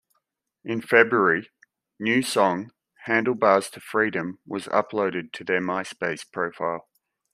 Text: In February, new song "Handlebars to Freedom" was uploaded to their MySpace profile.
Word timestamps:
In 0.65 0.81
February, 0.81 1.51
new 1.99 2.23
song 2.23 2.71
"Handlebars 3.03 3.69
to 3.69 3.79
Freedom" 3.79 4.39
was 4.47 4.65
uploaded 4.69 5.31
to 5.33 5.43
their 5.43 5.61
MySpace 5.61 6.25
profile. 6.31 6.89